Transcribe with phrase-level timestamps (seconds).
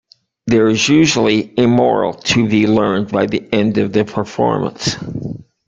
[0.47, 4.95] There is usually a moral to be learned by the end of the performance.